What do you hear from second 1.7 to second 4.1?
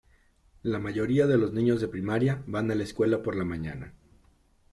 de primaria van a la escuela por la mañana.